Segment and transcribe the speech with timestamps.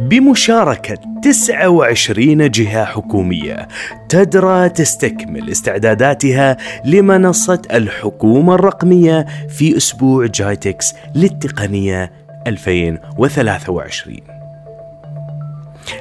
[0.00, 3.68] بمشاركة 29 جهة حكومية
[4.08, 12.12] تدرى تستكمل استعداداتها لمنصة الحكومة الرقمية في أسبوع جايتكس للتقنية
[12.46, 14.16] 2023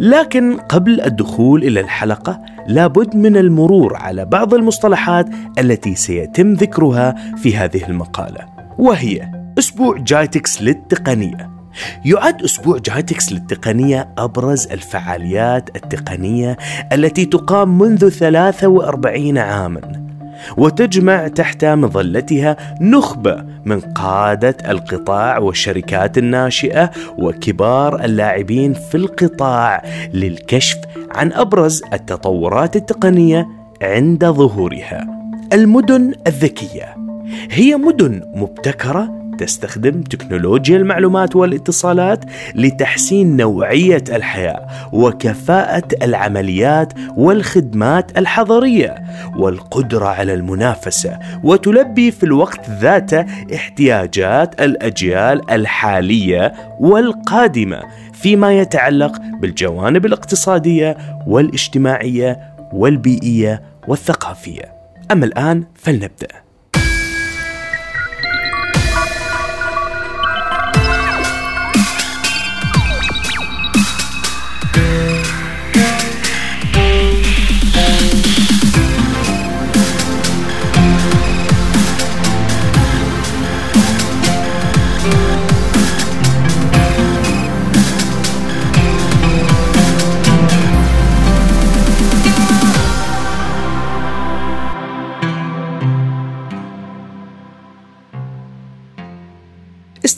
[0.00, 5.26] لكن قبل الدخول إلى الحلقة لابد من المرور على بعض المصطلحات
[5.58, 8.46] التي سيتم ذكرها في هذه المقالة
[8.78, 11.59] وهي أسبوع جايتكس للتقنية.
[12.04, 16.56] يعد أسبوع جايتكس للتقنية أبرز الفعاليات التقنية
[16.92, 20.10] التي تقام منذ 43 عاماً
[20.56, 29.82] وتجمع تحت مظلتها نخبة من قادة القطاع والشركات الناشئة وكبار اللاعبين في القطاع
[30.14, 30.78] للكشف
[31.10, 33.48] عن أبرز التطورات التقنية
[33.82, 35.06] عند ظهورها.
[35.52, 36.96] المدن الذكية
[37.50, 48.94] هي مدن مبتكرة تستخدم تكنولوجيا المعلومات والاتصالات لتحسين نوعية الحياة وكفاءة العمليات والخدمات الحضرية
[49.36, 57.80] والقدرة على المنافسة وتلبي في الوقت ذاته احتياجات الأجيال الحالية والقادمة
[58.12, 62.40] فيما يتعلق بالجوانب الاقتصادية والاجتماعية
[62.72, 64.72] والبيئية والثقافية.
[65.12, 66.49] أما الآن فلنبدأ.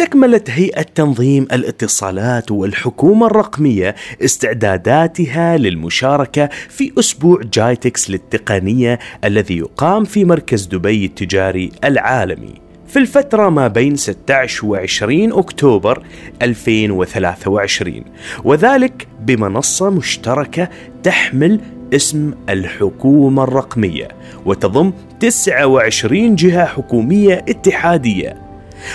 [0.00, 10.24] استكملت هيئة تنظيم الاتصالات والحكومة الرقمية استعداداتها للمشاركة في أسبوع جايتكس للتقنية الذي يقام في
[10.24, 12.54] مركز دبي التجاري العالمي.
[12.86, 16.02] في الفترة ما بين 16 و 20 أكتوبر
[16.42, 18.04] 2023
[18.44, 20.68] وذلك بمنصة مشتركة
[21.02, 21.60] تحمل
[21.94, 24.08] اسم الحكومة الرقمية
[24.46, 28.49] وتضم 29 جهة حكومية اتحادية.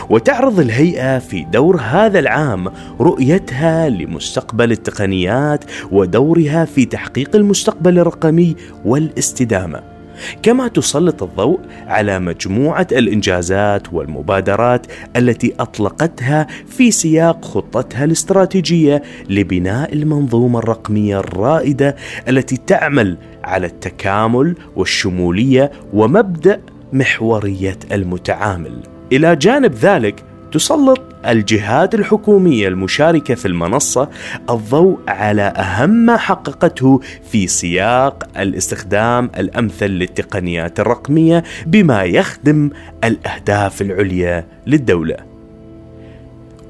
[0.10, 9.96] وتعرض الهيئة في دور هذا العام رؤيتها لمستقبل التقنيات ودورها في تحقيق المستقبل الرقمي والاستدامة.
[10.44, 20.60] كما تسلط الضوء على مجموعة الإنجازات والمبادرات التي أطلقتها في سياق خطتها الاستراتيجية لبناء المنظومة
[20.60, 21.96] الرقمية الرائدة
[22.28, 26.62] التي تعمل على التكامل والشمولية ومبدأ
[26.94, 28.95] محورية المتعامل.
[29.12, 34.10] إلى جانب ذلك تسلط الجهات الحكومية المشاركة في المنصة
[34.50, 37.00] الضوء على أهم ما حققته
[37.32, 42.70] في سياق الاستخدام الأمثل للتقنيات الرقمية بما يخدم
[43.04, 45.18] الأهداف العليا للدولة.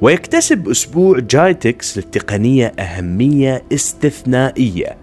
[0.02, 4.98] ويكتسب أسبوع جايتكس للتقنية أهمية استثنائية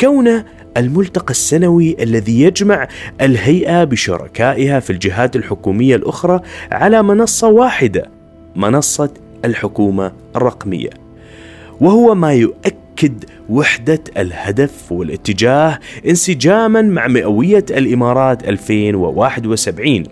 [0.00, 0.44] كونه
[0.76, 2.88] الملتقى السنوي الذي يجمع
[3.20, 6.40] الهيئة بشركائها في الجهات الحكومية الأخرى
[6.72, 8.10] على منصة واحدة
[8.56, 9.10] منصة
[9.44, 10.90] الحكومة الرقمية.
[11.80, 20.02] وهو ما يؤكد وحدة الهدف والاتجاه انسجاما مع مئوية الإمارات 2071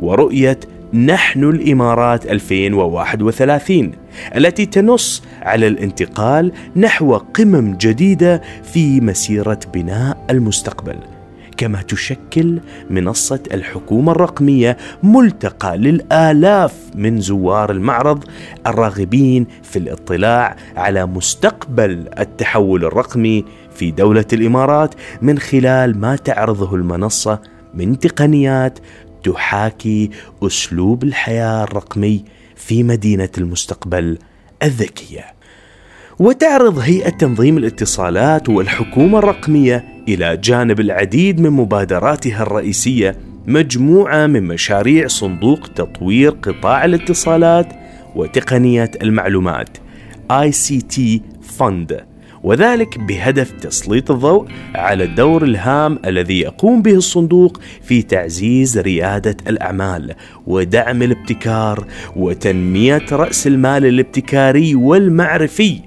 [0.00, 0.58] ورؤية
[0.94, 3.92] نحن الإمارات 2031
[4.36, 10.96] التي تنص على الانتقال نحو قمم جديدة في مسيرة بناء المستقبل.
[11.56, 12.60] كما تشكل
[12.90, 18.24] منصة الحكومة الرقمية ملتقى للآلاف من زوار المعرض
[18.66, 27.40] الراغبين في الاطلاع على مستقبل التحول الرقمي في دولة الإمارات من خلال ما تعرضه المنصة
[27.74, 28.78] من تقنيات
[29.24, 30.10] تحاكي
[30.42, 32.24] أسلوب الحياة الرقمي
[32.56, 34.18] في مدينة المستقبل
[34.62, 35.24] الذكية.
[36.18, 43.16] وتعرض هيئة تنظيم الاتصالات والحكومة الرقمية إلى جانب العديد من مبادراتها الرئيسية
[43.46, 47.66] مجموعة من مشاريع صندوق تطوير قطاع الاتصالات
[48.16, 49.78] وتقنيه المعلومات
[50.32, 51.00] ICT
[51.58, 52.11] Fund
[52.42, 60.14] وذلك بهدف تسليط الضوء على الدور الهام الذي يقوم به الصندوق في تعزيز ريادة الأعمال
[60.46, 61.86] ودعم الابتكار
[62.16, 65.80] وتنمية رأس المال الابتكاري والمعرفي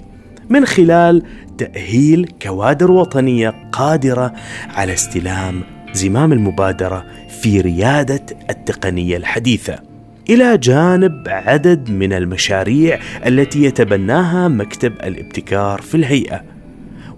[0.49, 1.23] من خلال
[1.57, 4.33] تأهيل كوادر وطنية قادرة
[4.69, 5.63] على استلام
[5.93, 7.05] زمام المبادرة
[7.41, 9.79] في ريادة التقنية الحديثة.
[10.29, 16.43] إلى جانب عدد من المشاريع التي يتبناها مكتب الابتكار في الهيئة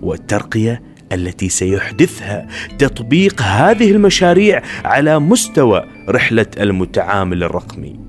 [0.02, 0.82] والترقية
[1.12, 2.48] التي سيحدثها
[2.80, 8.00] تطبيق هذه المشاريع على مستوى رحلة المتعامل الرقمي.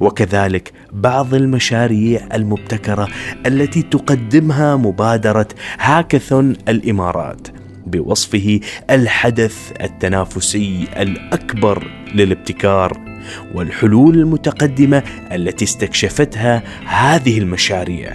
[0.00, 3.08] وكذلك بعض المشاريع المبتكرة
[3.46, 5.48] التي تقدمها مبادرة
[5.78, 7.63] هاكاثون الإمارات.
[7.86, 8.60] بوصفه
[8.90, 13.14] الحدث التنافسي الأكبر للابتكار
[13.54, 15.02] والحلول المتقدمة
[15.32, 18.12] التي استكشفتها هذه المشاريع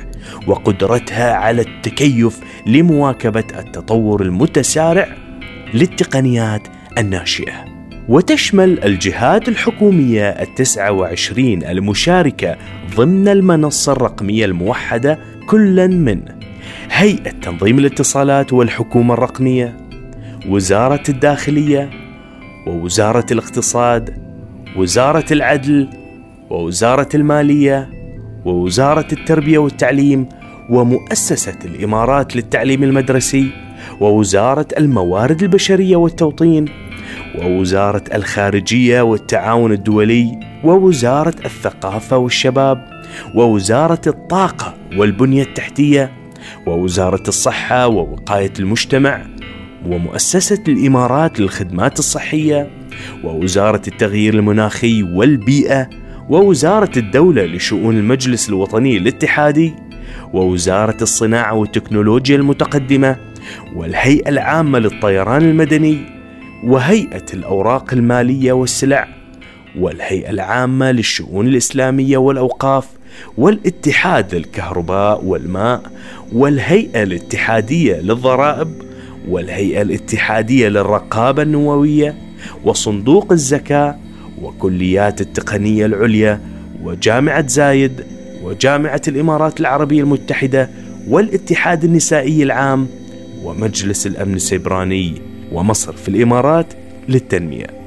[0.47, 5.15] وقدرتها على التكيف لمواكبة التطور المتسارع
[5.73, 6.67] للتقنيات
[6.97, 7.65] الناشئة.
[8.09, 12.57] وتشمل الجهات الحكومية التسعة وعشرين المشاركة
[12.95, 16.38] ضمن المنصة الرقمية الموحدة كلا من
[16.99, 19.77] هيئة تنظيم الاتصالات والحكومة الرقمية
[20.49, 21.89] وزارة الداخلية
[22.67, 24.13] ووزارة الاقتصاد
[24.77, 25.89] وزارة العدل
[26.49, 27.89] ووزارة المالية
[28.45, 30.29] ووزارة التربية والتعليم
[30.69, 33.51] ومؤسسة الإمارات للتعليم المدرسي
[34.01, 36.65] ووزارة الموارد البشرية والتوطين
[37.41, 43.03] ووزارة الخارجية والتعاون الدولي ووزارة الثقافة والشباب
[43.35, 46.18] ووزارة الطاقة والبنية التحتية
[46.65, 49.25] ووزارة الصحة ووقاية المجتمع
[49.85, 52.69] ومؤسسة الإمارات للخدمات الصحية
[53.23, 55.89] ووزارة التغيير المناخي والبيئة
[56.29, 59.73] ووزارة الدولة لشؤون المجلس الوطني الاتحادي
[60.33, 63.15] ووزارة الصناعة والتكنولوجيا المتقدمة
[63.75, 65.97] والهيئة العامة للطيران المدني
[66.63, 69.07] وهيئة الأوراق المالية والسلع
[69.77, 72.98] والهيئة العامة للشؤون الإسلامية والأوقاف
[73.37, 75.81] والاتحاد للكهرباء والماء
[76.33, 78.67] والهيئة الاتحادية للضرائب
[79.27, 82.15] والهيئة الاتحادية للرقابة النووية
[82.63, 83.95] وصندوق الزكاة
[84.41, 86.41] وكليات التقنية العليا
[86.83, 88.03] وجامعة زايد
[88.43, 90.69] وجامعة الإمارات العربية المتحدة
[91.09, 92.87] والاتحاد النسائي العام
[93.43, 96.73] ومجلس الأمن السيبراني ومصر في الإمارات
[97.09, 97.78] للتنمية.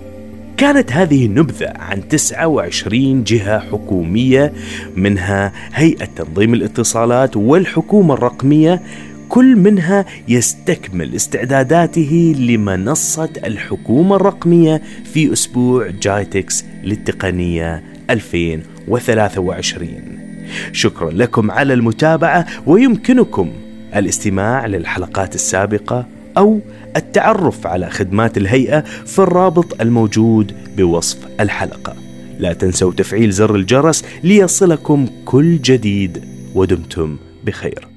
[0.63, 4.53] كانت هذه النبذة عن 29 جهة حكومية
[4.97, 8.83] منها هيئة تنظيم الاتصالات والحكومة الرقمية.
[9.29, 19.89] كل منها يستكمل استعداداته لمنصة الحكومة الرقمية في أسبوع جايتكس للتقنية 2023
[20.73, 23.51] شكرا لكم على المتابعة ويمكنكم
[23.97, 26.07] الاستماع للحلقات السابقة
[26.37, 26.61] أو
[26.97, 31.97] التعرف على خدمات الهيئة في الرابط الموجود بوصف الحلقة.
[32.39, 36.25] لا تنسوا تفعيل زر الجرس ليصلكم كل جديد
[36.55, 37.92] ودمتم بخير.